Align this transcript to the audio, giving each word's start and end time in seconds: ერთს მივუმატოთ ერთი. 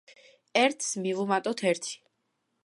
ერთს 0.61 0.89
მივუმატოთ 1.03 1.63
ერთი. 1.73 1.95